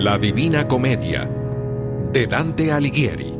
[0.00, 1.28] La Divina Comedia
[2.12, 3.36] de Dante Alighieri.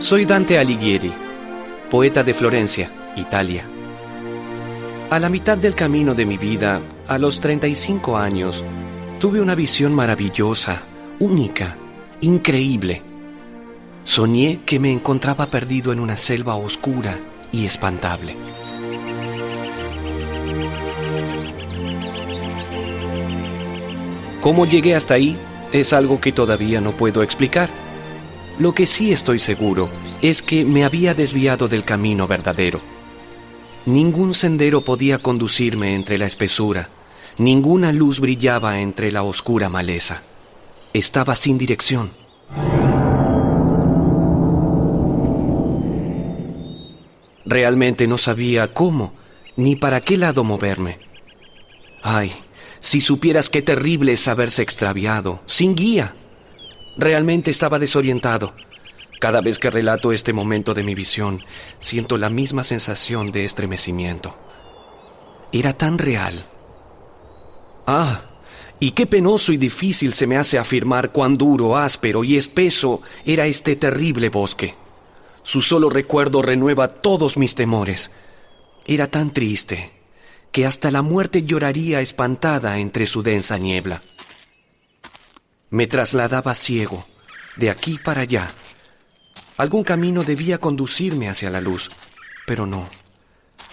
[0.00, 1.10] Soy Dante Alighieri,
[1.90, 3.64] poeta de Florencia, Italia.
[5.08, 8.62] A la mitad del camino de mi vida, a los 35 años,
[9.18, 10.84] tuve una visión maravillosa,
[11.18, 11.76] única,
[12.20, 13.02] increíble.
[14.04, 17.18] Soñé que me encontraba perdido en una selva oscura
[17.50, 18.36] y espantable.
[24.40, 25.36] ¿Cómo llegué hasta ahí?
[25.72, 27.68] Es algo que todavía no puedo explicar.
[28.60, 29.90] Lo que sí estoy seguro
[30.22, 32.80] es que me había desviado del camino verdadero
[33.86, 36.90] Ningún sendero podía conducirme entre la espesura,
[37.40, 40.22] ninguna luz brillaba entre la oscura maleza.
[40.92, 42.10] Estaba sin dirección.
[47.46, 49.14] Realmente no sabía cómo
[49.56, 50.98] ni para qué lado moverme.
[52.02, 52.30] Ay,
[52.78, 56.14] si supieras qué terrible es haberse extraviado, sin guía.
[56.98, 58.54] Realmente estaba desorientado.
[59.18, 61.42] Cada vez que relato este momento de mi visión,
[61.78, 64.36] siento la misma sensación de estremecimiento.
[65.52, 66.44] Era tan real.
[67.92, 68.20] Ah,
[68.78, 73.46] y qué penoso y difícil se me hace afirmar cuán duro, áspero y espeso era
[73.46, 74.76] este terrible bosque.
[75.42, 78.12] Su solo recuerdo renueva todos mis temores.
[78.86, 79.90] Era tan triste
[80.52, 84.02] que hasta la muerte lloraría espantada entre su densa niebla.
[85.70, 87.04] Me trasladaba ciego,
[87.56, 88.50] de aquí para allá,
[89.60, 91.90] Algún camino debía conducirme hacia la luz,
[92.46, 92.88] pero no.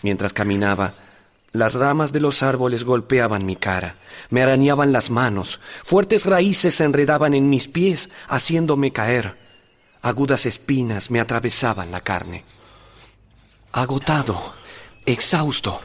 [0.01, 0.93] Mientras caminaba,
[1.57, 3.97] las ramas de los árboles golpeaban mi cara,
[4.29, 9.37] me arañaban las manos, fuertes raíces se enredaban en mis pies, haciéndome caer.
[10.01, 12.45] Agudas espinas me atravesaban la carne.
[13.71, 14.53] Agotado,
[15.05, 15.81] exhausto,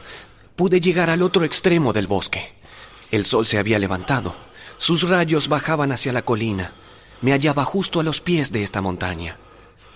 [0.55, 2.53] pude llegar al otro extremo del bosque.
[3.11, 4.33] El sol se había levantado,
[4.77, 6.73] sus rayos bajaban hacia la colina.
[7.21, 9.37] Me hallaba justo a los pies de esta montaña.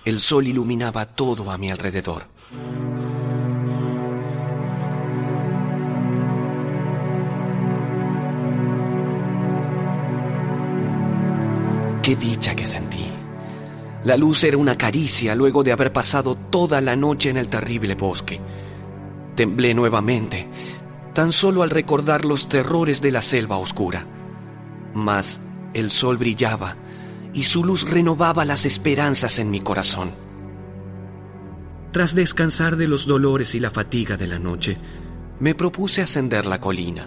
[0.04, 2.26] El sol iluminaba todo a mi alrededor.
[12.08, 13.04] Qué dicha que sentí.
[14.04, 17.96] La luz era una caricia luego de haber pasado toda la noche en el terrible
[17.96, 18.40] bosque.
[19.34, 20.48] Temblé nuevamente,
[21.12, 24.06] tan solo al recordar los terrores de la selva oscura.
[24.94, 25.38] Mas
[25.74, 26.76] el sol brillaba
[27.34, 30.10] y su luz renovaba las esperanzas en mi corazón.
[31.92, 34.78] Tras descansar de los dolores y la fatiga de la noche,
[35.40, 37.06] me propuse ascender la colina.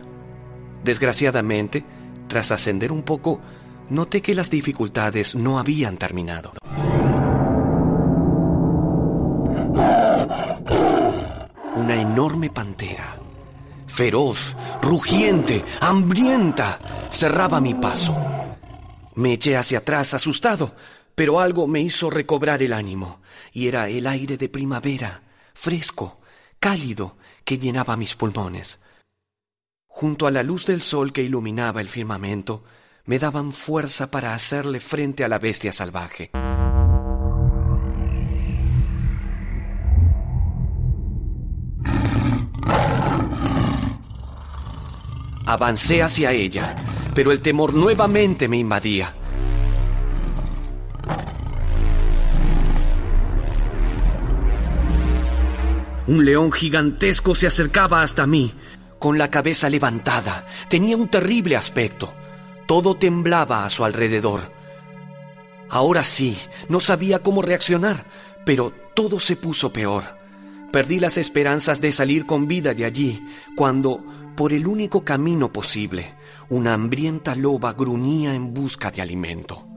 [0.84, 1.84] Desgraciadamente,
[2.28, 3.42] tras ascender un poco,
[3.92, 6.54] noté que las dificultades no habían terminado.
[11.76, 13.18] Una enorme pantera,
[13.88, 18.16] feroz, rugiente, hambrienta, cerraba mi paso.
[19.16, 20.74] Me eché hacia atrás asustado,
[21.14, 23.20] pero algo me hizo recobrar el ánimo,
[23.52, 25.22] y era el aire de primavera,
[25.54, 26.22] fresco,
[26.62, 28.80] cálido, que llenaba mis pulmones.
[29.88, 32.64] Junto a la luz del sol que iluminaba el firmamento,
[33.12, 36.32] me daban fuerza para hacerle frente a la bestia salvaje.
[45.46, 46.78] Avancé hacia ella
[47.14, 49.14] pero el temor nuevamente me invadía.
[56.08, 58.54] Un león gigantesco se acercaba hasta mí,
[59.00, 60.48] con la cabeza levantada.
[60.70, 62.21] Tenía un terrible aspecto.
[62.72, 64.50] Todo temblaba a su alrededor.
[65.68, 66.38] Ahora sí,
[66.70, 68.06] no sabía cómo reaccionar,
[68.46, 70.06] pero todo se puso peor.
[70.72, 73.28] Perdí las esperanzas de salir con vida de allí,
[73.58, 74.02] cuando,
[74.38, 76.14] por el único camino posible,
[76.48, 79.68] una hambrienta loba gruñía en busca de alimento.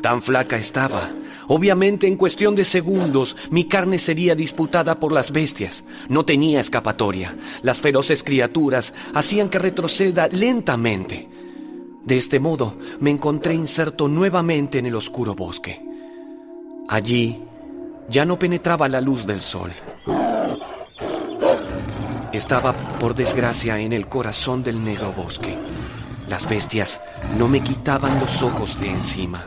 [0.00, 1.10] Tan flaca estaba.
[1.48, 5.84] Obviamente en cuestión de segundos mi carne sería disputada por las bestias.
[6.08, 7.34] No tenía escapatoria.
[7.62, 11.28] Las feroces criaturas hacían que retroceda lentamente.
[12.04, 15.80] De este modo me encontré inserto nuevamente en el oscuro bosque.
[16.88, 17.42] Allí
[18.08, 19.70] ya no penetraba la luz del sol.
[22.32, 25.54] Estaba, por desgracia, en el corazón del negro bosque.
[26.28, 26.98] Las bestias
[27.38, 29.44] no me quitaban los ojos de encima.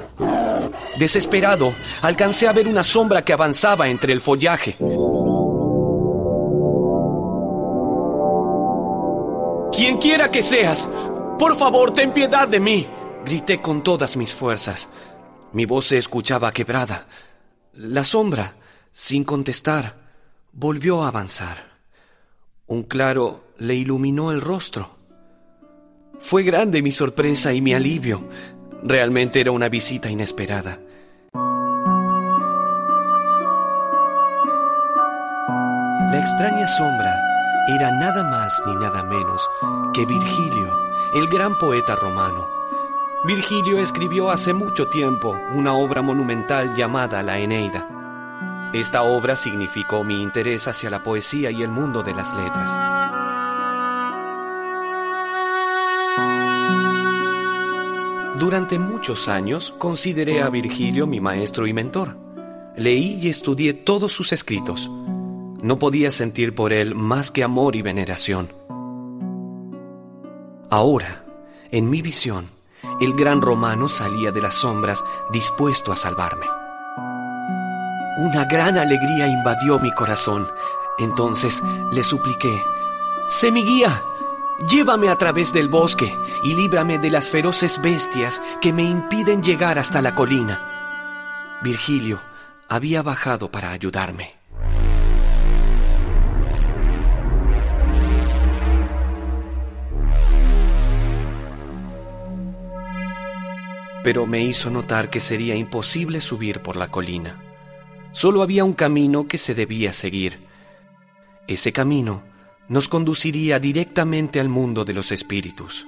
[0.97, 4.77] Desesperado, alcancé a ver una sombra que avanzaba entre el follaje.
[9.75, 10.87] quien quiera que seas,
[11.37, 12.87] por favor, ten piedad de mí.
[13.25, 14.87] Grité con todas mis fuerzas.
[15.51, 17.07] Mi voz se escuchaba quebrada.
[17.73, 18.55] La sombra,
[18.93, 19.95] sin contestar,
[20.53, 21.57] volvió a avanzar.
[22.67, 24.89] Un claro le iluminó el rostro.
[26.19, 28.29] Fue grande mi sorpresa y mi alivio.
[28.87, 30.77] Realmente era una visita inesperada.
[36.11, 37.19] La extraña sombra
[37.67, 39.49] era nada más ni nada menos
[39.91, 40.71] que Virgilio,
[41.15, 42.45] el gran poeta romano.
[43.23, 47.89] Virgilio escribió hace mucho tiempo una obra monumental llamada La Eneida.
[48.71, 52.94] Esta obra significó mi interés hacia la poesía y el mundo de las letras.
[58.45, 62.15] Durante muchos años consideré a Virgilio mi maestro y mentor.
[62.77, 64.87] Leí y estudié todos sus escritos.
[65.63, 68.53] No podía sentir por él más que amor y veneración.
[70.69, 71.25] Ahora,
[71.71, 72.45] en mi visión,
[73.01, 75.03] el gran romano salía de las sombras
[75.33, 76.45] dispuesto a salvarme.
[78.19, 80.45] Una gran alegría invadió mi corazón.
[80.99, 82.55] Entonces le supliqué,
[83.27, 84.03] sé mi guía,
[84.69, 86.11] llévame a través del bosque
[86.43, 91.59] y líbrame de las feroces bestias que me impiden llegar hasta la colina.
[91.63, 92.21] Virgilio
[92.67, 94.45] había bajado para ayudarme.
[104.05, 107.41] pero me hizo notar que sería imposible subir por la colina.
[108.11, 110.45] Solo había un camino que se debía seguir.
[111.47, 112.21] Ese camino
[112.67, 115.87] nos conduciría directamente al mundo de los espíritus.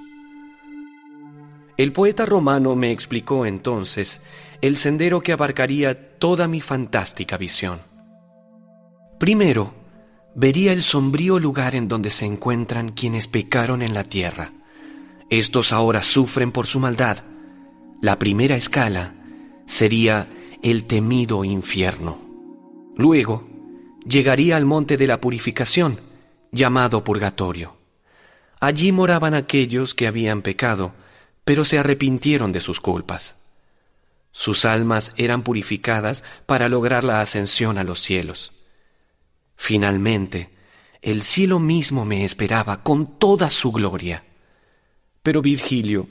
[1.76, 4.20] El poeta romano me explicó entonces
[4.60, 7.78] el sendero que abarcaría toda mi fantástica visión.
[9.18, 9.74] Primero,
[10.34, 14.52] vería el sombrío lugar en donde se encuentran quienes pecaron en la tierra.
[15.30, 17.18] Estos ahora sufren por su maldad
[18.00, 19.14] la primera escala
[19.66, 20.28] sería
[20.62, 22.16] el temido infierno.
[22.96, 23.48] Luego
[24.06, 25.98] llegaría al monte de la purificación,
[26.52, 27.76] llamado purgatorio.
[28.60, 30.94] Allí moraban aquellos que habían pecado,
[31.44, 33.36] pero se arrepintieron de sus culpas.
[34.32, 38.52] Sus almas eran purificadas para lograr la ascensión a los cielos.
[39.56, 40.50] Finalmente,
[41.02, 44.24] el cielo mismo me esperaba con toda su gloria.
[45.22, 46.08] Pero Virgilio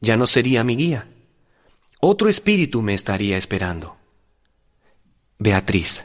[0.00, 1.06] ya no sería mi guía
[2.02, 3.98] otro espíritu me estaría esperando.
[5.38, 6.04] Beatriz.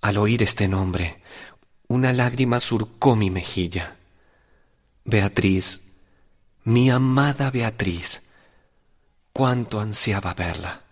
[0.00, 1.22] Al oír este nombre,
[1.88, 3.96] una lágrima surcó mi mejilla.
[5.04, 5.94] Beatriz,
[6.64, 8.22] mi amada Beatriz,
[9.32, 10.82] cuánto ansiaba verla.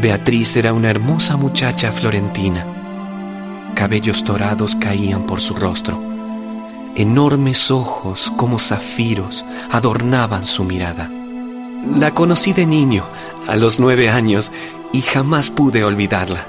[0.00, 2.64] Beatriz era una hermosa muchacha florentina.
[3.74, 6.00] Cabellos dorados caían por su rostro.
[6.96, 11.10] Enormes ojos como zafiros adornaban su mirada.
[11.98, 13.04] La conocí de niño,
[13.46, 14.50] a los nueve años,
[14.90, 16.46] y jamás pude olvidarla.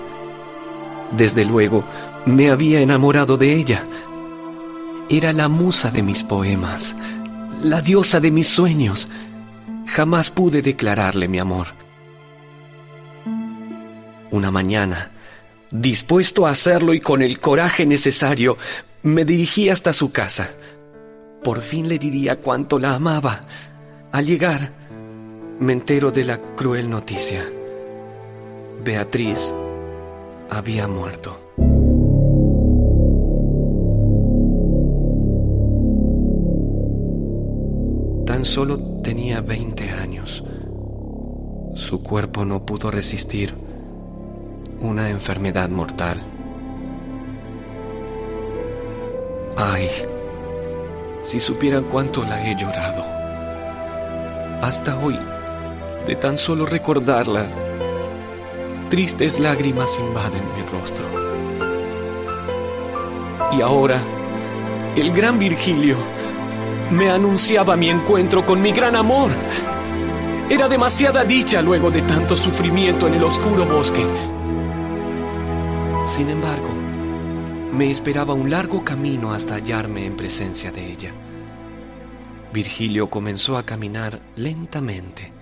[1.12, 1.84] Desde luego,
[2.25, 3.84] me había enamorado de ella.
[5.10, 6.96] Era la musa de mis poemas,
[7.63, 9.10] la diosa de mis sueños.
[9.88, 11.80] Jamás pude declararle mi amor.
[14.31, 15.11] Una mañana,
[15.71, 18.57] dispuesto a hacerlo y con el coraje necesario,
[19.03, 20.50] me dirigí hasta su casa.
[21.43, 23.41] Por fin le diría cuánto la amaba.
[24.13, 24.71] Al llegar,
[25.59, 27.43] me entero de la cruel noticia.
[28.85, 29.51] Beatriz
[30.50, 31.38] había muerto.
[38.25, 40.41] Tan solo tenía 20 años.
[41.75, 43.71] Su cuerpo no pudo resistir
[44.81, 46.17] una enfermedad mortal.
[49.55, 49.88] Ay,
[51.21, 53.05] si supieran cuánto la he llorado.
[54.63, 55.19] Hasta hoy,
[56.07, 57.47] de tan solo recordarla,
[58.89, 61.05] tristes lágrimas invaden mi rostro.
[63.51, 64.00] Y ahora,
[64.95, 65.97] el gran Virgilio
[66.89, 69.29] me anunciaba mi encuentro con mi gran amor.
[70.50, 74.05] Era demasiada dicha luego de tanto sufrimiento en el oscuro bosque.
[76.22, 76.70] Sin embargo,
[77.74, 81.12] me esperaba un largo camino hasta hallarme en presencia de ella.
[82.54, 85.34] Virgilio comenzó a caminar lentamente.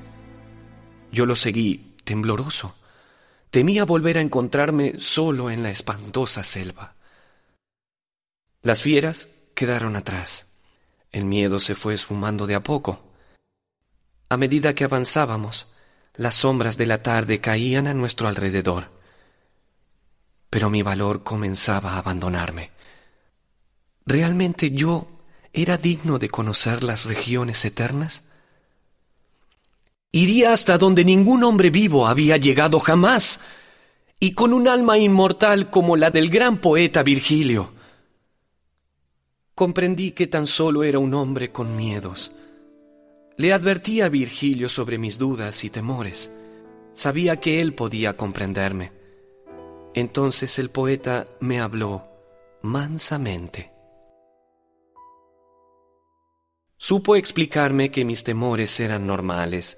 [1.12, 2.78] Yo lo seguí, tembloroso.
[3.50, 6.96] Temía volver a encontrarme solo en la espantosa selva.
[8.62, 10.46] Las fieras quedaron atrás.
[11.12, 13.04] El miedo se fue esfumando de a poco.
[14.30, 15.74] A medida que avanzábamos,
[16.16, 18.98] las sombras de la tarde caían a nuestro alrededor.
[20.50, 22.72] Pero mi valor comenzaba a abandonarme.
[24.06, 25.08] ¿Realmente yo
[25.53, 28.24] era digno de conocer las regiones eternas?
[30.12, 33.39] Iría hasta donde ningún hombre vivo había llegado jamás,
[34.20, 37.72] y con un alma inmortal como la del gran poeta Virgilio.
[39.53, 42.32] Comprendí que tan solo era un hombre con miedos.
[43.38, 46.32] Le advertí a Virgilio sobre mis dudas y temores.
[46.94, 48.99] Sabía que él podía comprenderme.
[49.93, 52.08] Entonces el poeta me habló
[52.62, 53.72] mansamente.
[56.77, 59.77] Supo explicarme que mis temores eran normales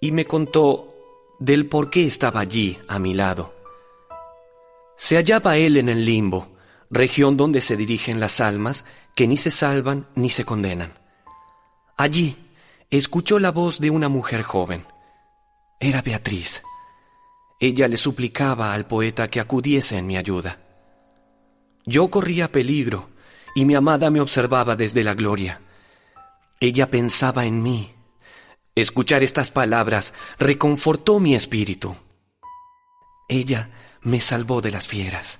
[0.00, 0.94] y me contó
[1.40, 3.54] del por qué estaba allí a mi lado.
[4.96, 6.46] Se hallaba él en el limbo,
[6.90, 8.84] región donde se dirigen las almas
[9.16, 10.92] que ni se salvan ni se condenan.
[11.96, 12.36] Allí
[12.90, 14.84] escuchó la voz de una mujer joven.
[15.80, 16.62] Era Beatriz.
[17.62, 20.58] Ella le suplicaba al poeta que acudiese en mi ayuda.
[21.86, 23.08] Yo corría peligro
[23.54, 25.60] y mi amada me observaba desde la gloria.
[26.58, 27.94] Ella pensaba en mí.
[28.74, 31.94] Escuchar estas palabras reconfortó mi espíritu.
[33.28, 35.38] Ella me salvó de las fieras.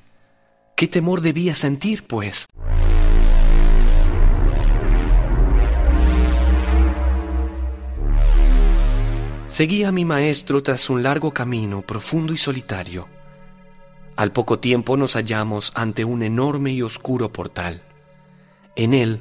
[0.76, 2.46] ¿Qué temor debía sentir, pues?
[9.52, 13.06] Seguí a mi maestro tras un largo camino profundo y solitario.
[14.16, 17.82] Al poco tiempo nos hallamos ante un enorme y oscuro portal.
[18.76, 19.20] En él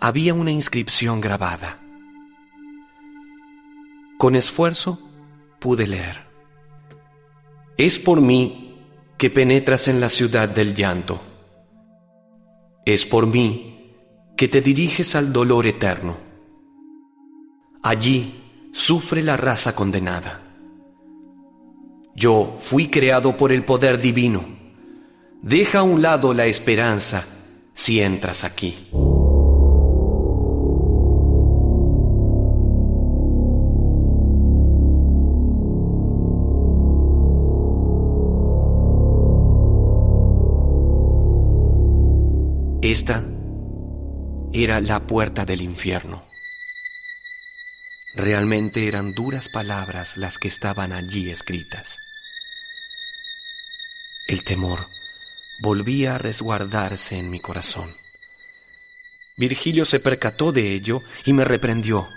[0.00, 1.78] había una inscripción grabada.
[4.18, 4.98] Con esfuerzo
[5.60, 6.26] pude leer.
[7.76, 8.76] Es por mí
[9.18, 11.20] que penetras en la ciudad del llanto.
[12.84, 13.94] Es por mí
[14.36, 16.16] que te diriges al dolor eterno.
[17.84, 18.37] Allí
[18.78, 20.40] sufre la raza condenada.
[22.14, 24.44] Yo fui creado por el poder divino.
[25.42, 27.24] Deja a un lado la esperanza
[27.72, 28.76] si entras aquí.
[42.80, 43.24] Esta
[44.52, 46.27] era la puerta del infierno.
[48.14, 51.98] Realmente eran duras palabras las que estaban allí escritas.
[54.26, 54.88] El temor
[55.60, 57.94] volvía a resguardarse en mi corazón.
[59.36, 62.08] Virgilio se percató de ello y me reprendió.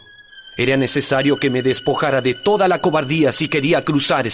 [0.57, 4.27] Era necesario que me despojara de toda la cobardía si quería cruzar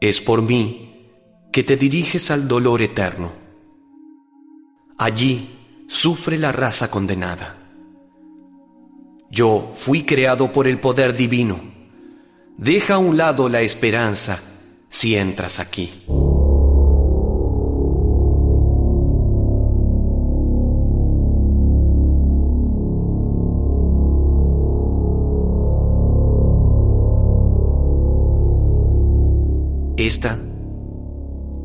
[0.00, 1.10] Es por mí
[1.52, 3.32] que te diriges al dolor eterno.
[4.96, 5.48] Allí
[5.88, 7.56] sufre la raza condenada.
[9.30, 11.58] Yo fui creado por el poder divino.
[12.56, 14.40] Deja a un lado la esperanza
[14.88, 15.90] si entras aquí.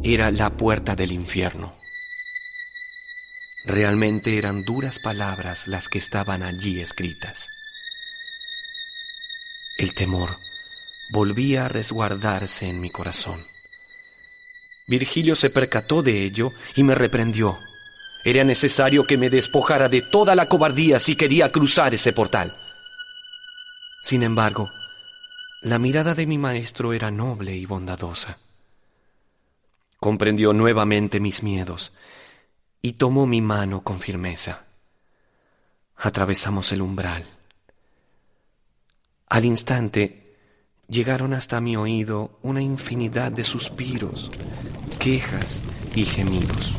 [0.03, 1.73] Era la puerta del infierno.
[3.65, 7.47] Realmente eran duras palabras las que estaban allí escritas.
[9.77, 10.37] El temor
[11.09, 13.45] volvía a resguardarse en mi corazón.
[14.87, 17.57] Virgilio se percató de ello y me reprendió.
[18.25, 22.53] Era necesario que me despojara de toda la cobardía si quería cruzar ese portal.
[24.03, 24.69] Sin embargo,
[25.61, 28.37] la mirada de mi maestro era noble y bondadosa.
[30.03, 31.93] Comprendió nuevamente mis miedos
[32.81, 34.65] y tomó mi mano con firmeza.
[35.95, 37.23] Atravesamos el umbral.
[39.29, 40.35] Al instante
[40.89, 44.29] llegaron hasta mi oído una infinidad de suspiros,
[44.99, 45.63] quejas
[45.95, 46.73] y gemidos.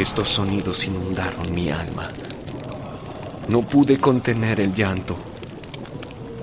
[0.00, 2.08] Estos sonidos inundaron mi alma.
[3.48, 5.14] No pude contener el llanto.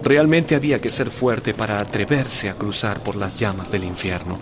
[0.03, 4.37] Realmente había que ser fuerte para atreverse a cruzar por las llamas del infierno.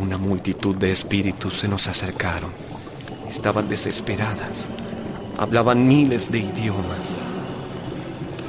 [0.00, 2.50] Una multitud de espíritus se nos acercaron.
[3.30, 4.68] Estaban desesperadas.
[5.38, 7.16] Hablaban miles de idiomas.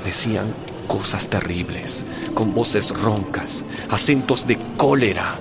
[0.03, 0.53] Decían
[0.85, 5.39] cosas terribles, con voces roncas, acentos de cólera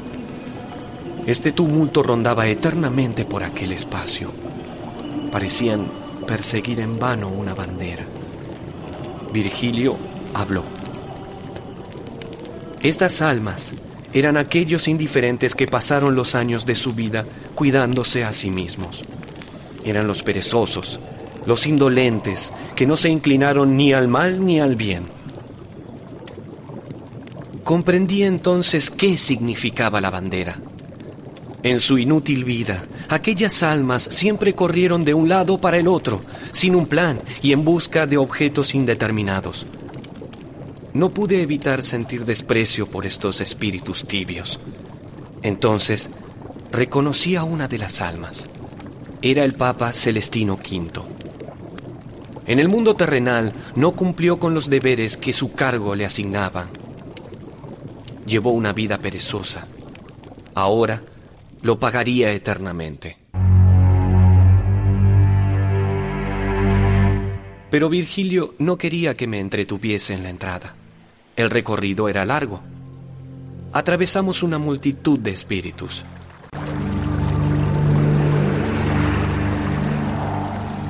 [1.28, 4.30] este tumulto rondaba eternamente por aquel espacio.
[5.30, 5.86] Parecían
[6.26, 8.02] perseguir en vano una bandera.
[9.30, 9.98] Virgilio
[10.32, 10.64] habló.
[12.82, 13.74] Estas almas
[14.14, 19.04] eran aquellos indiferentes que pasaron los años de su vida cuidándose a sí mismos.
[19.84, 20.98] Eran los perezosos,
[21.44, 25.02] los indolentes, que no se inclinaron ni al mal ni al bien.
[27.64, 30.58] Comprendí entonces qué significaba la bandera.
[31.62, 36.20] En su inútil vida, aquellas almas siempre corrieron de un lado para el otro,
[36.52, 39.66] sin un plan y en busca de objetos indeterminados.
[40.94, 44.60] No pude evitar sentir desprecio por estos espíritus tibios.
[45.42, 46.10] Entonces,
[46.70, 48.46] reconocí a una de las almas.
[49.20, 51.02] Era el Papa Celestino V.
[52.46, 56.66] En el mundo terrenal no cumplió con los deberes que su cargo le asignaba.
[58.26, 59.66] Llevó una vida perezosa.
[60.54, 61.02] Ahora,
[61.62, 63.16] lo pagaría eternamente.
[67.70, 70.74] Pero Virgilio no quería que me entretuviese en la entrada.
[71.36, 72.60] El recorrido era largo.
[73.72, 76.04] Atravesamos una multitud de espíritus.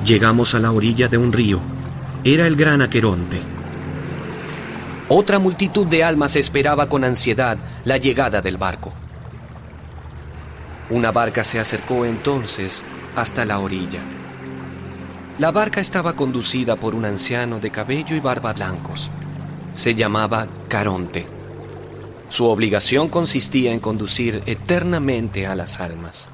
[0.05, 1.59] Llegamos a la orilla de un río.
[2.23, 3.37] Era el gran Aqueronte.
[5.09, 8.93] Otra multitud de almas esperaba con ansiedad la llegada del barco.
[10.91, 12.83] Una barca se acercó entonces
[13.15, 13.99] hasta la orilla.
[15.37, 19.11] La barca estaba conducida por un anciano de cabello y barba blancos.
[19.73, 21.27] Se llamaba Caronte.
[22.29, 26.27] Su obligación consistía en conducir eternamente a las almas.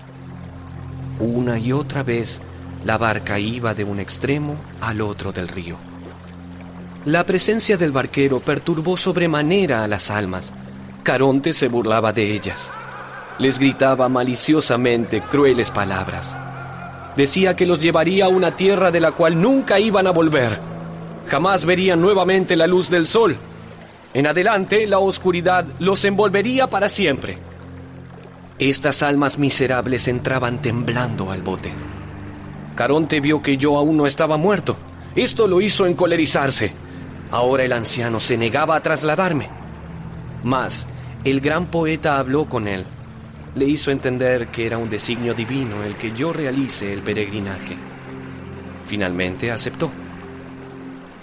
[1.20, 2.42] Una y otra vez
[2.86, 5.76] la barca iba de un extremo al otro del río.
[7.04, 10.54] La presencia del barquero perturbó sobremanera a las almas.
[11.04, 12.72] Caronte se burlaba de ellas
[13.38, 16.38] les gritaba maliciosamente crueles palabras.
[17.16, 20.60] Decía que los llevaría a una tierra de la cual nunca iban a volver.
[21.28, 23.38] Jamás verían nuevamente la luz del sol.
[24.14, 27.38] En adelante la oscuridad los envolvería para siempre.
[28.60, 31.72] Estas almas miserables entraban temblando al bote.
[32.76, 34.78] Caronte vio que yo aún no estaba muerto.
[35.16, 36.72] Esto lo hizo encolerizarse.
[37.32, 39.50] Ahora el anciano se negaba a trasladarme.
[40.44, 40.86] Mas
[41.24, 42.86] el gran poeta habló con él
[43.56, 47.78] le hizo entender que era un designio divino el que yo realice el peregrinaje.
[48.86, 49.90] Finalmente aceptó.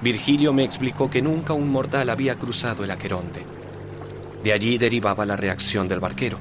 [0.01, 3.45] Virgilio me explicó que nunca un mortal había cruzado el Aqueronte.
[4.43, 6.39] De allí derivaba la reacción del barquero.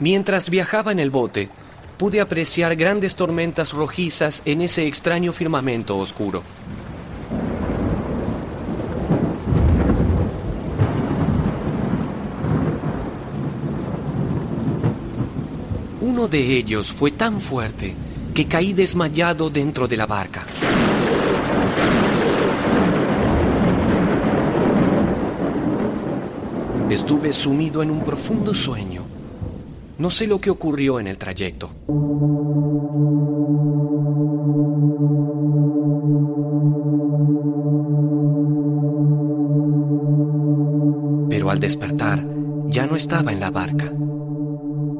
[0.00, 1.48] Mientras viajaba en el bote,
[1.96, 6.42] pude apreciar grandes tormentas rojizas en ese extraño firmamento oscuro.
[16.06, 17.94] Uno de ellos fue tan fuerte
[18.34, 20.44] que caí desmayado dentro de la barca.
[26.90, 29.00] Estuve sumido en un profundo sueño.
[29.96, 31.70] No sé lo que ocurrió en el trayecto.
[41.30, 42.22] Pero al despertar,
[42.68, 43.90] ya no estaba en la barca.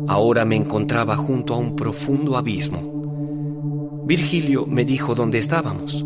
[0.06, 4.02] Ahora me encontraba junto a un profundo abismo.
[4.06, 6.04] Virgilio me dijo dónde estábamos.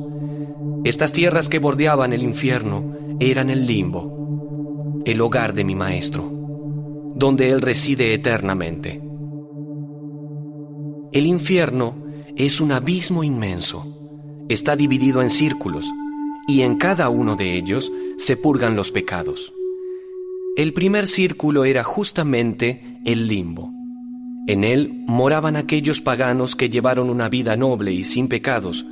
[0.84, 6.22] Estas tierras que bordeaban el infierno eran el limbo, el hogar de mi maestro,
[7.14, 9.02] donde él reside eternamente.
[11.12, 11.96] El infierno
[12.36, 13.94] es un abismo inmenso.
[14.48, 15.90] Está dividido en círculos
[16.46, 19.52] y en cada uno de ellos se purgan los pecados.
[20.56, 23.77] El primer círculo era justamente el limbo.
[24.48, 28.86] En él moraban aquellos paganos que llevaron una vida noble y sin pecados,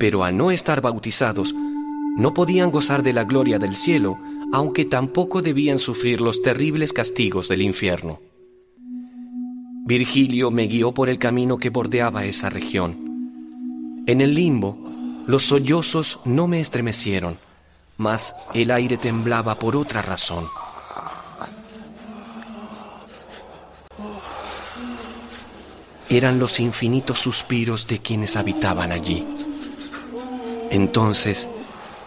[0.00, 1.54] pero al no estar bautizados,
[2.16, 4.18] no podían gozar de la gloria del cielo,
[4.52, 8.20] aunque tampoco debían sufrir los terribles castigos del infierno.
[9.86, 14.02] Virgilio me guió por el camino que bordeaba esa región.
[14.08, 14.76] En el limbo,
[15.28, 17.38] los sollozos no me estremecieron,
[17.96, 20.46] mas el aire temblaba por otra razón.
[26.08, 29.26] Eran los infinitos suspiros de quienes habitaban allí.
[30.70, 31.48] Entonces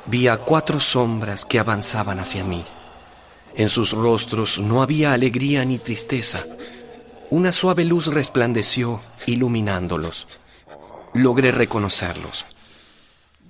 [0.06, 2.64] vi a cuatro sombras que avanzaban hacia mí.
[3.56, 6.44] En sus rostros no había alegría ni tristeza,
[7.32, 10.28] una suave luz resplandeció, iluminándolos.
[11.14, 12.46] Logré reconocerlos.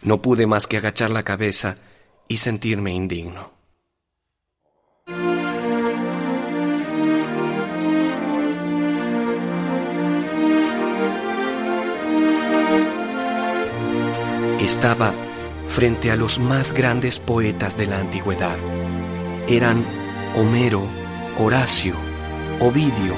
[0.01, 1.75] No pude más que agachar la cabeza
[2.27, 3.58] y sentirme indigno.
[14.69, 15.15] Estaba
[15.65, 18.55] frente a los más grandes poetas de la antigüedad.
[19.47, 19.83] Eran
[20.37, 20.83] Homero,
[21.39, 21.95] Horacio,
[22.59, 23.15] Ovidio,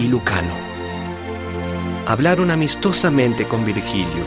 [0.00, 0.52] y Lucano.
[2.08, 4.24] Hablaron amistosamente con Virgilio.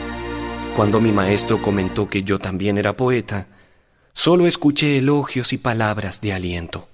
[0.73, 3.47] Cuando mi maestro comentó que yo también era poeta,
[4.13, 6.88] solo escuché elogios y palabras de aliento.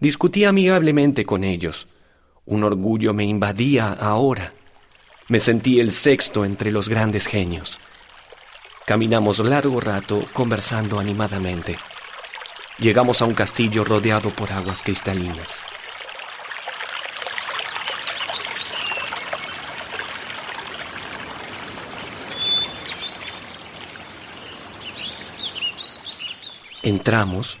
[0.00, 1.86] Discutí amigablemente con ellos.
[2.46, 4.52] Un orgullo me invadía ahora.
[5.28, 7.78] Me sentí el sexto entre los grandes genios.
[8.86, 11.78] Caminamos largo rato conversando animadamente.
[12.78, 15.64] Llegamos a un castillo rodeado por aguas cristalinas.
[26.82, 27.56] Entramos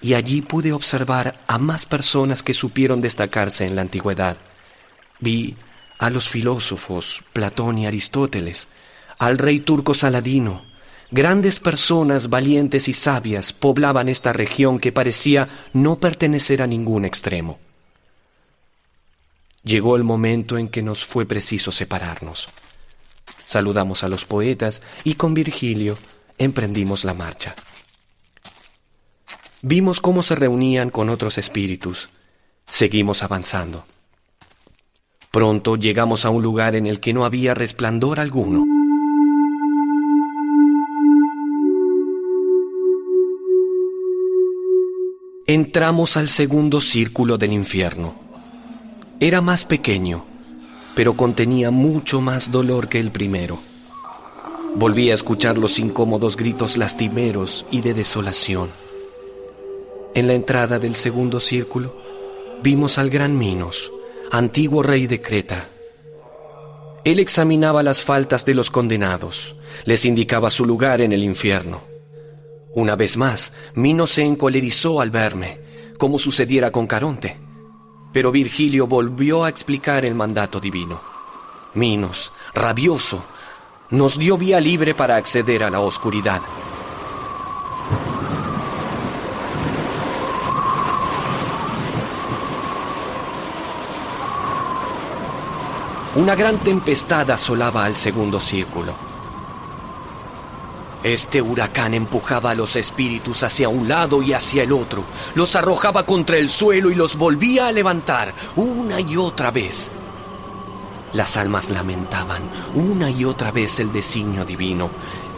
[0.00, 4.36] y allí pude observar a más personas que supieron destacarse en la antigüedad.
[5.18, 5.56] Vi
[5.98, 8.68] a los filósofos Platón y Aristóteles,
[9.22, 10.64] al rey turco Saladino.
[11.12, 17.60] Grandes personas valientes y sabias poblaban esta región que parecía no pertenecer a ningún extremo.
[19.62, 22.48] Llegó el momento en que nos fue preciso separarnos.
[23.44, 25.96] Saludamos a los poetas y con Virgilio
[26.36, 27.54] emprendimos la marcha.
[29.60, 32.08] Vimos cómo se reunían con otros espíritus.
[32.66, 33.84] Seguimos avanzando.
[35.30, 38.81] Pronto llegamos a un lugar en el que no había resplandor alguno.
[45.48, 48.14] Entramos al segundo círculo del infierno.
[49.18, 50.24] Era más pequeño,
[50.94, 53.58] pero contenía mucho más dolor que el primero.
[54.76, 58.70] Volví a escuchar los incómodos gritos lastimeros y de desolación.
[60.14, 61.96] En la entrada del segundo círculo
[62.62, 63.90] vimos al gran Minos,
[64.30, 65.66] antiguo rey de Creta.
[67.02, 71.91] Él examinaba las faltas de los condenados, les indicaba su lugar en el infierno.
[72.74, 75.60] Una vez más, Minos se encolerizó al verme,
[75.98, 77.36] como sucediera con Caronte.
[78.12, 81.00] Pero Virgilio volvió a explicar el mandato divino.
[81.74, 83.24] Minos, rabioso,
[83.90, 86.40] nos dio vía libre para acceder a la oscuridad.
[96.14, 99.11] Una gran tempestad asolaba al segundo círculo.
[101.04, 105.02] Este huracán empujaba a los espíritus hacia un lado y hacia el otro,
[105.34, 109.90] los arrojaba contra el suelo y los volvía a levantar una y otra vez.
[111.12, 112.42] Las almas lamentaban
[112.74, 114.90] una y otra vez el designio divino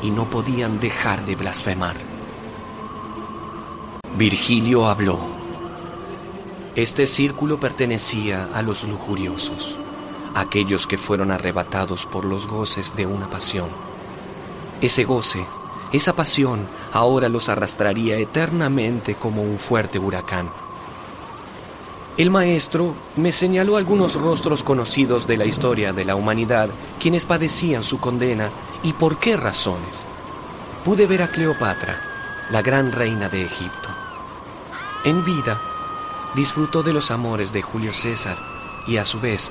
[0.03, 1.96] y no podían dejar de blasfemar.
[4.18, 5.18] Virgilio habló.
[6.77, 9.77] Este círculo pertenecía a los lujuriosos,
[10.35, 13.93] aquellos que fueron arrebatados por los goces de una pasión.
[14.80, 15.44] Ese goce,
[15.92, 20.50] esa pasión, ahora los arrastraría eternamente como un fuerte huracán.
[22.16, 26.68] El maestro me señaló algunos rostros conocidos de la historia de la humanidad,
[27.00, 28.50] quienes padecían su condena
[28.84, 30.06] y por qué razones.
[30.84, 31.96] Pude ver a Cleopatra,
[32.50, 33.88] la gran reina de Egipto.
[35.04, 35.60] En vida,
[36.34, 38.37] disfrutó de los amores de Julio César
[38.87, 39.50] y a su vez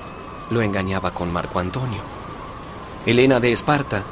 [0.50, 2.02] lo engañaba con Marco Antonio.
[3.06, 4.04] Helena de Esparta,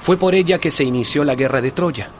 [0.00, 2.10] fue por ella que se inició la guerra de Troya.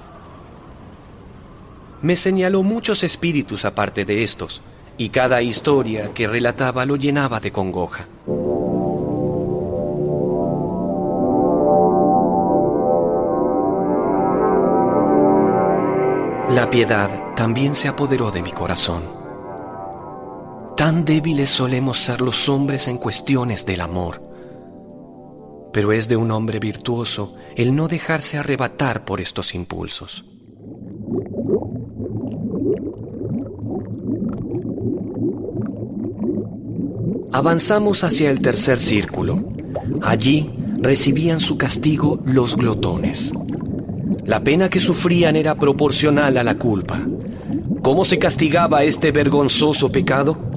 [2.02, 4.62] Me señaló muchos espíritus aparte de estos,
[4.96, 8.06] y cada historia que relataba lo llenaba de congoja.
[16.50, 19.02] La piedad también se apoderó de mi corazón.
[20.76, 24.27] Tan débiles solemos ser los hombres en cuestiones del amor.
[25.72, 30.24] Pero es de un hombre virtuoso el no dejarse arrebatar por estos impulsos.
[37.32, 39.44] Avanzamos hacia el tercer círculo.
[40.02, 43.32] Allí recibían su castigo los glotones.
[44.24, 47.00] La pena que sufrían era proporcional a la culpa.
[47.82, 50.48] ¿Cómo se castigaba este vergonzoso pecado?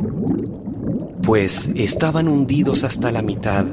[1.21, 3.65] pues estaban hundidos hasta la mitad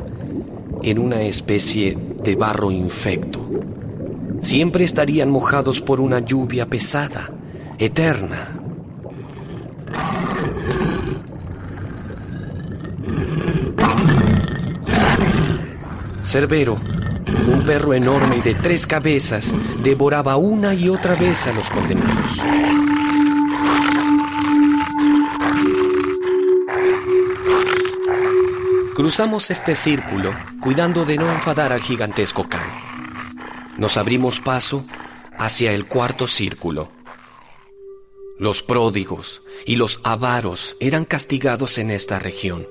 [0.83, 3.41] en una especie de barro infecto.
[4.41, 7.31] Siempre estarían mojados por una lluvia pesada,
[7.79, 8.61] eterna.
[16.23, 16.77] Cerbero,
[17.51, 22.98] un perro enorme y de tres cabezas, devoraba una y otra vez a los condenados.
[28.99, 32.69] Cruzamos este círculo cuidando de no enfadar al gigantesco Khan.
[33.77, 34.85] Nos abrimos paso
[35.39, 36.91] hacia el cuarto círculo.
[38.41, 42.67] Los pródigos y los avaros eran castigados en esta región.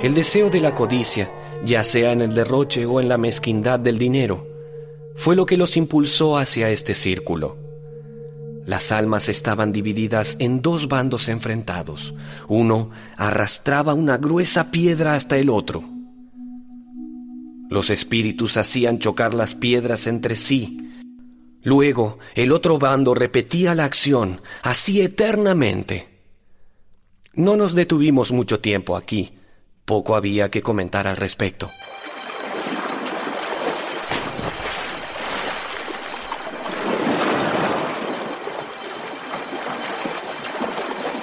[0.00, 1.30] El deseo de la codicia,
[1.62, 4.46] ya sea en el derroche o en la mezquindad del dinero,
[5.14, 7.67] fue lo que los impulsó hacia este círculo.
[8.68, 12.12] Las almas estaban divididas en dos bandos enfrentados.
[12.48, 15.82] Uno arrastraba una gruesa piedra hasta el otro.
[17.70, 20.92] Los espíritus hacían chocar las piedras entre sí.
[21.62, 26.20] Luego el otro bando repetía la acción, así eternamente.
[27.32, 29.32] No nos detuvimos mucho tiempo aquí.
[29.86, 31.70] Poco había que comentar al respecto.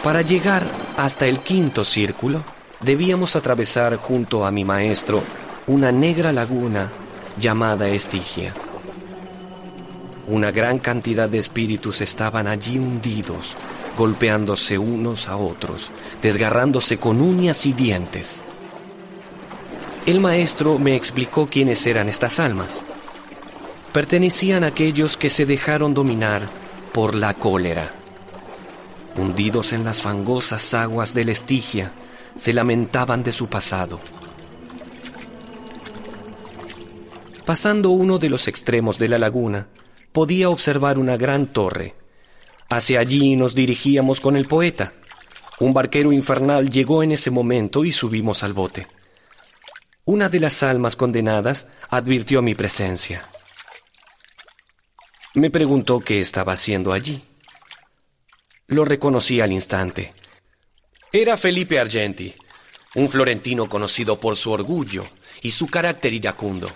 [0.06, 0.64] Para llegar
[0.98, 2.44] hasta el quinto círculo,
[2.80, 5.24] debíamos atravesar junto a mi maestro
[5.66, 6.92] una negra laguna
[7.40, 8.54] llamada Estigia.
[10.28, 13.56] Una gran cantidad de espíritus estaban allí hundidos,
[13.98, 15.90] golpeándose unos a otros,
[16.22, 18.42] desgarrándose con uñas y dientes.
[20.06, 22.84] El maestro me explicó quiénes eran estas almas.
[23.92, 26.44] Pertenecían a aquellos que se dejaron dominar
[26.94, 28.05] por la cólera
[29.18, 31.92] hundidos en las fangosas aguas del Estigia,
[32.36, 34.00] se lamentaban de su pasado.
[37.46, 39.68] Pasando uno de los extremos de la laguna,
[40.12, 41.96] podía observar una gran torre.
[42.70, 44.94] Hacia allí nos dirigíamos con el poeta.
[45.60, 48.88] Un barquero infernal llegó en ese momento y subimos al bote.
[50.06, 53.24] Una de las almas condenadas advirtió mi presencia.
[55.36, 57.24] Me preguntó qué estaba haciendo allí.
[58.68, 60.14] Lo reconocí al instante.
[61.12, 62.34] Era Felipe Argenti,
[62.96, 65.06] un florentino conocido por su orgullo
[65.44, 66.72] y su carácter iracundo.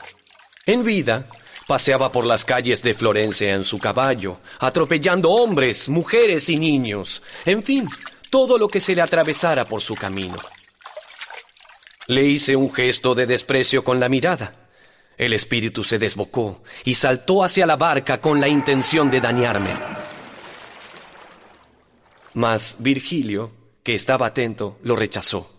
[0.67, 1.27] En vida,
[1.65, 7.63] paseaba por las calles de Florencia en su caballo, atropellando hombres, mujeres y niños, en
[7.63, 7.89] fin,
[8.29, 10.37] todo lo que se le atravesara por su camino.
[12.05, 14.53] Le hice un gesto de desprecio con la mirada.
[15.17, 19.88] El espíritu se desbocó y saltó hacia la barca con la intención de dañarme.
[22.39, 23.51] Mas Virgilio,
[23.83, 25.51] que estaba atento, lo rechazó.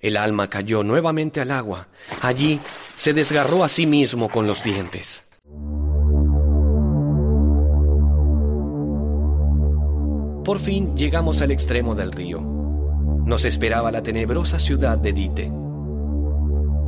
[0.00, 1.88] El alma cayó nuevamente al agua.
[2.22, 2.58] Allí
[2.94, 5.24] se desgarró a sí mismo con los dientes.
[10.42, 12.40] Por fin llegamos al extremo del río.
[12.40, 15.52] Nos esperaba la tenebrosa ciudad de Dite.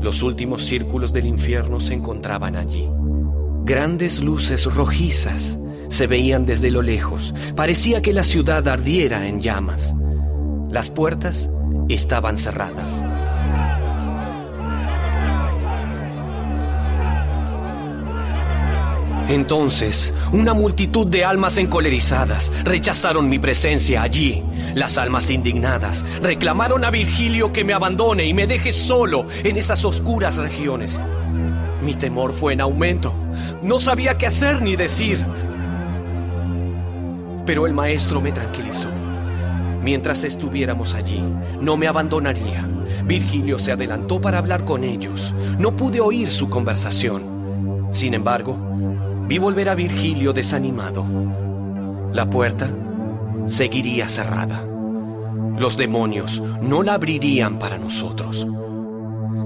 [0.01, 2.89] Los últimos círculos del infierno se encontraban allí.
[3.67, 7.35] Grandes luces rojizas se veían desde lo lejos.
[7.57, 9.95] Parecía que la ciudad ardiera en llamas.
[10.71, 11.49] Las puertas
[11.89, 13.03] estaban cerradas.
[19.29, 24.43] Entonces, una multitud de almas encolerizadas rechazaron mi presencia allí.
[24.75, 29.85] Las almas indignadas reclamaron a Virgilio que me abandone y me deje solo en esas
[29.85, 30.99] oscuras regiones.
[31.83, 33.15] Mi temor fue en aumento.
[33.63, 35.23] No sabía qué hacer ni decir.
[37.49, 38.91] Pero el maestro me tranquilizó.
[39.83, 41.25] Mientras estuviéramos allí,
[41.63, 42.63] no me abandonaría.
[43.07, 45.33] Virgilio se adelantó para hablar con ellos.
[45.59, 47.89] No pude oír su conversación.
[47.91, 48.59] Sin embargo,
[49.27, 51.07] Vi volver a Virgilio desanimado.
[52.13, 52.69] La puerta
[53.47, 54.63] seguiría cerrada.
[55.59, 58.47] Los demonios no la abrirían para nosotros.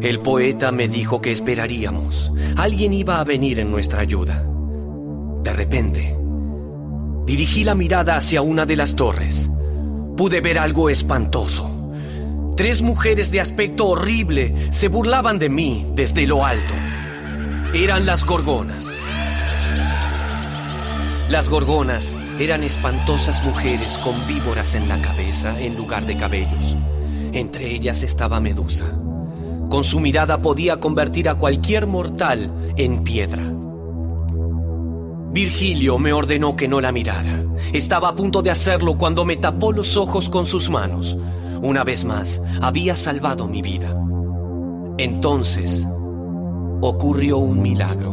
[0.00, 2.32] El poeta me dijo que esperaríamos.
[2.56, 4.44] Alguien iba a venir en nuestra ayuda.
[5.42, 6.21] De repente,
[7.24, 9.48] dirigí la mirada hacia una de las torres.
[10.16, 11.68] Pude ver algo espantoso.
[12.56, 16.74] Tres mujeres de aspecto horrible se burlaban de mí desde lo alto.
[17.72, 18.88] Eran las gorgonas.
[21.30, 26.76] Las gorgonas eran espantosas mujeres con víboras en la cabeza en lugar de cabellos.
[27.32, 28.84] Entre ellas estaba Medusa.
[29.70, 33.42] Con su mirada podía convertir a cualquier mortal en piedra.
[35.32, 37.42] Virgilio me ordenó que no la mirara.
[37.72, 41.16] Estaba a punto de hacerlo cuando me tapó los ojos con sus manos.
[41.62, 43.96] Una vez más, había salvado mi vida.
[44.98, 45.86] Entonces,
[46.82, 48.12] ocurrió un milagro.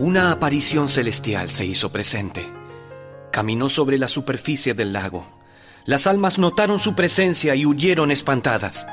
[0.00, 2.44] Una aparición celestial se hizo presente.
[3.30, 5.41] Caminó sobre la superficie del lago.
[5.84, 8.86] Las almas notaron su presencia y huyeron espantadas.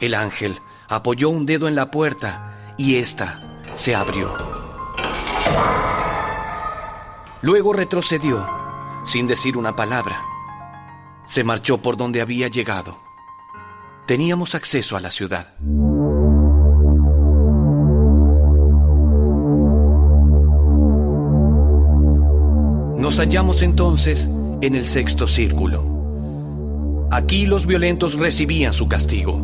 [0.00, 4.32] El ángel apoyó un dedo en la puerta y ésta se abrió.
[7.42, 8.46] Luego retrocedió,
[9.04, 10.22] sin decir una palabra.
[11.24, 12.98] Se marchó por donde había llegado.
[14.06, 15.54] Teníamos acceso a la ciudad.
[22.96, 24.28] Nos hallamos entonces
[24.62, 27.08] en el sexto círculo.
[27.10, 29.36] Aquí los violentos recibían su castigo.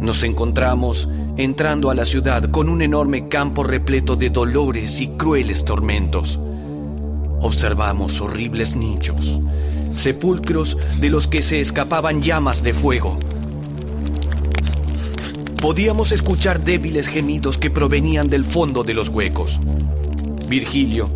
[0.00, 5.64] Nos encontramos entrando a la ciudad con un enorme campo repleto de dolores y crueles
[5.64, 6.40] tormentos.
[7.40, 9.40] Observamos horribles nichos,
[9.94, 13.18] sepulcros de los que se escapaban llamas de fuego.
[15.60, 19.60] Podíamos escuchar débiles gemidos que provenían del fondo de los huecos.
[20.48, 21.10] Virgilio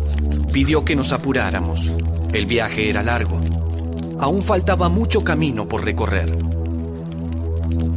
[0.53, 1.89] pidió que nos apuráramos.
[2.33, 3.39] El viaje era largo.
[4.19, 6.37] Aún faltaba mucho camino por recorrer.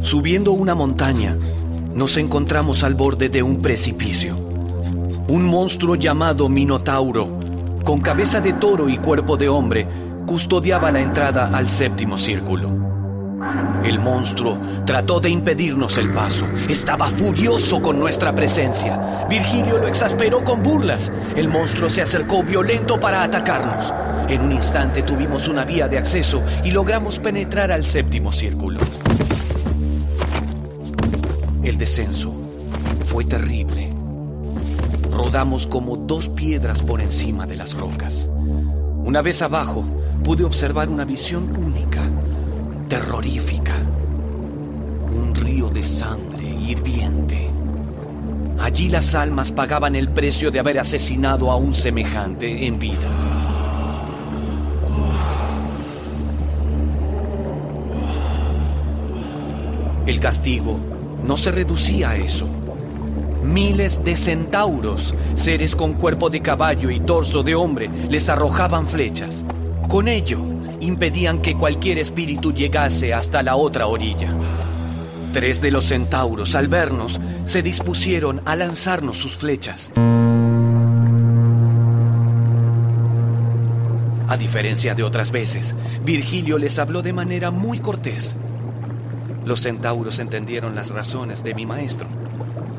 [0.01, 1.37] Subiendo una montaña,
[1.93, 4.35] nos encontramos al borde de un precipicio.
[5.27, 7.39] Un monstruo llamado Minotauro,
[7.85, 9.87] con cabeza de toro y cuerpo de hombre,
[10.25, 12.84] custodiaba la entrada al séptimo círculo.
[13.85, 16.47] El monstruo trató de impedirnos el paso.
[16.67, 19.27] Estaba furioso con nuestra presencia.
[19.29, 21.11] Virgilio lo exasperó con burlas.
[21.35, 23.93] El monstruo se acercó violento para atacarnos.
[24.27, 28.79] En un instante tuvimos una vía de acceso y logramos penetrar al séptimo círculo.
[31.61, 32.33] El descenso
[33.05, 33.93] fue terrible.
[35.11, 38.27] Rodamos como dos piedras por encima de las rocas.
[39.03, 39.85] Una vez abajo,
[40.23, 42.01] pude observar una visión única
[42.87, 43.73] terrorífica.
[45.09, 47.49] Un río de sangre hirviente.
[48.59, 53.07] Allí las almas pagaban el precio de haber asesinado a un semejante en vida.
[60.05, 60.77] El castigo
[61.23, 62.47] no se reducía a eso.
[63.43, 69.43] Miles de centauros, seres con cuerpo de caballo y torso de hombre, les arrojaban flechas.
[69.87, 70.39] Con ello,
[70.85, 74.31] impedían que cualquier espíritu llegase hasta la otra orilla.
[75.33, 79.91] Tres de los centauros, al vernos, se dispusieron a lanzarnos sus flechas.
[84.27, 88.35] A diferencia de otras veces, Virgilio les habló de manera muy cortés.
[89.45, 92.07] Los centauros entendieron las razones de mi maestro.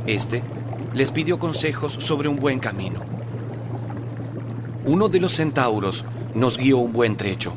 [0.07, 0.43] Este
[0.95, 3.01] les pidió consejos sobre un buen camino.
[4.87, 6.05] Uno de los centauros
[6.35, 7.53] nos guió un buen trecho.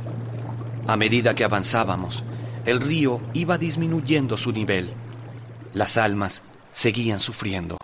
[0.88, 2.24] A medida que avanzábamos,
[2.66, 4.92] el río iba disminuyendo su nivel.
[5.74, 7.79] Las almas seguían sufriendo.